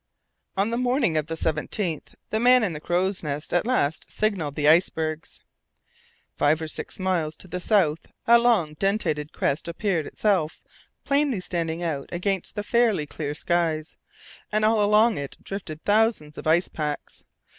[0.57, 4.55] On the morning of the 17th the man in the crow's nest at last signalled
[4.55, 5.41] the icebergs.
[6.35, 10.63] Five or six miles to the south a long dentated crest upreared itself,
[11.05, 13.83] plainly standing out against the fairly clear sky,
[14.51, 17.21] and all along it drifted thousands of ice packs.